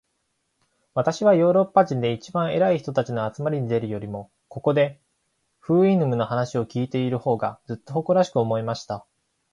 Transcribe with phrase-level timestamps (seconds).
[0.95, 4.99] 私はヨーロッパで一番偉い人たちの集まりに出るよりも、ここで、
[5.59, 9.05] フウイヌムの話を開いている方が、ずっと誇らしく思えました。